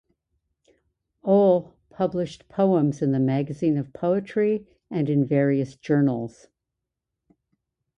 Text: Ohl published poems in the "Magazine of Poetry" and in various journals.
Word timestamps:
Ohl 1.23 1.75
published 1.91 2.49
poems 2.49 3.03
in 3.03 3.11
the 3.11 3.19
"Magazine 3.19 3.77
of 3.77 3.93
Poetry" 3.93 4.65
and 4.89 5.07
in 5.07 5.23
various 5.23 5.75
journals. 5.75 6.47